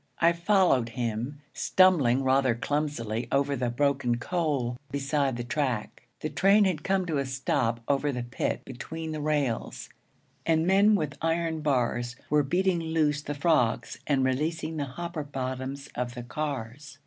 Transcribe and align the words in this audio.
I 0.17 0.33
followed 0.33 0.89
him, 0.89 1.41
stumbling 1.53 2.23
rather 2.23 2.55
clumsily 2.55 3.27
over 3.31 3.55
the 3.55 3.69
broken 3.69 4.17
coal 4.17 4.79
beside 4.91 5.37
the 5.37 5.43
track. 5.43 6.07
The 6.21 6.29
train 6.31 6.65
had 6.65 6.83
come 6.83 7.05
to 7.05 7.19
a 7.19 7.25
stop 7.27 7.81
over 7.87 8.11
the 8.11 8.23
pit 8.23 8.63
between 8.65 9.11
the 9.11 9.21
rails, 9.21 9.89
and 10.43 10.65
men 10.65 10.95
with 10.95 11.19
iron 11.21 11.61
bars 11.61 12.15
were 12.31 12.41
beating 12.41 12.79
loose 12.79 13.21
the 13.21 13.35
frogs 13.35 13.99
and 14.07 14.23
releasing 14.25 14.77
the 14.77 14.85
hopper 14.85 15.23
bottoms 15.23 15.87
of 15.93 16.15
the 16.15 16.23
cars. 16.23 16.97